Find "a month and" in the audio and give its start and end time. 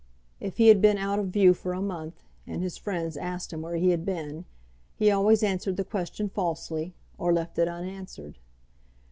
1.73-2.63